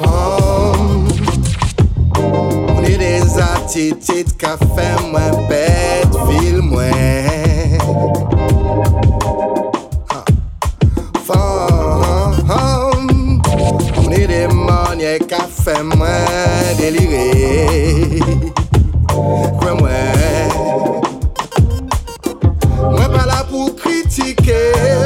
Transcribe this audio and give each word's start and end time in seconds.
fom 0.00 1.08
Mouni 2.66 2.96
de 3.00 3.12
zatitit 3.28 4.32
ka 4.40 4.56
fe 4.60 4.88
mwen 5.10 5.36
pet 5.48 6.16
vil 6.28 6.60
mwen 6.64 7.80
Fom 11.26 13.10
Mouni 13.96 14.22
de 14.32 14.42
manye 14.54 15.18
ka 15.30 15.44
fe 15.60 15.76
mwen 15.92 16.76
delire 16.80 17.26
Kwe 19.60 19.76
mwen 19.82 20.58
Mwen 22.90 23.12
pala 23.12 23.42
pou 23.50 23.70
kritike 23.78 24.58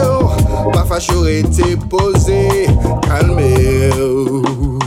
ou. 0.04 0.30
Pa 0.72 0.84
fachore 0.88 1.42
te 1.52 1.74
pose 1.90 2.40
Kalme 3.04 3.52
ou. 3.98 4.83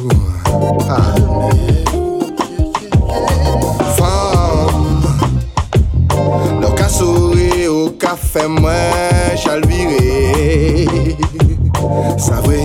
Fam 3.97 4.99
Lò 6.61 6.69
ka 6.75 6.87
sore 6.91 7.67
ou 7.71 7.93
ka 8.01 8.15
fè 8.19 8.47
mwen 8.51 9.37
chalvire 9.39 10.87
Sa 12.19 12.41
vre 12.43 12.59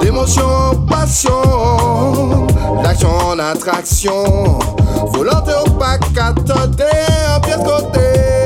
D'émotion, 0.00 0.86
passion 0.90 2.46
D'action, 2.82 3.36
d'attraction 3.36 4.58
pas 5.78 5.98
qu'à 6.14 6.32
tenter 6.32 6.84
Un 7.34 7.40
pied 7.40 8.45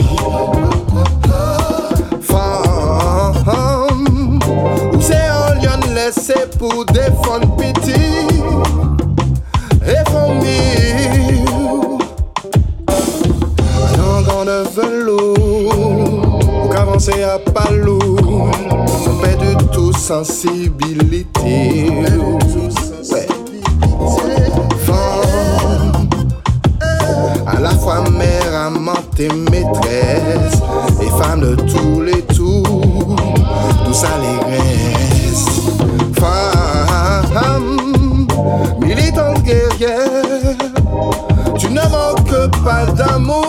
sensibilité. 20.11 21.89
Ouais. 23.11 23.27
Femme, 24.85 26.09
à 27.47 27.59
la 27.61 27.69
fois 27.69 28.03
mère, 28.09 28.53
amante 28.65 29.19
et 29.19 29.29
Adam 42.81 43.40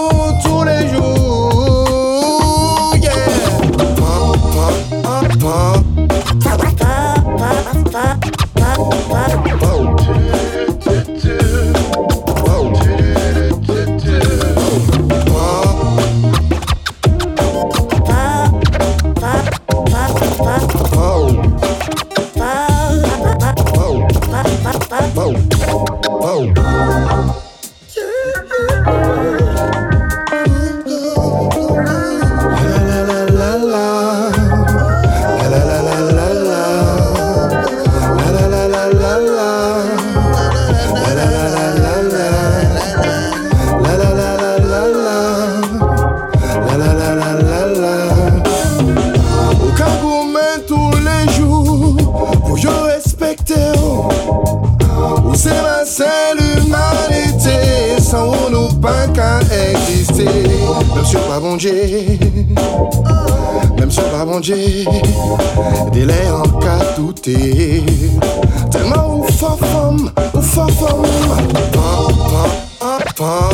c'est 55.92 56.04
la 56.04 56.08
seule 56.08 56.64
humanité 56.64 58.00
Sans 58.00 58.28
ou 58.28 58.50
nous 58.50 58.68
pas 58.80 59.06
qu'à 59.08 59.40
exister. 59.70 60.24
Même 60.24 61.04
si 61.04 61.16
pas 61.16 61.38
bon 61.38 61.56
Dieu 61.56 61.72
Même 63.78 63.90
si 63.90 64.00
pas 64.00 64.24
bon 64.24 64.40
Dieu 64.40 64.56
Délai 65.92 66.30
en 66.30 66.48
cas 66.60 66.94
douter 66.96 67.84
Tellement 68.70 69.18
ou 69.18 69.24
fort 69.32 69.58
femme 69.58 70.10
Ou 70.34 70.40
fort 70.40 70.70
femme 70.70 71.02
pam, 71.72 72.16
pam, 72.78 72.98
pam. 73.16 73.51